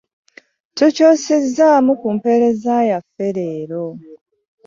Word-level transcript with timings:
Tukyusizaamu 0.75 1.91
ku 2.01 2.07
mpereza 2.17 2.73
yaffe 2.89 3.25
leero. 3.35 3.85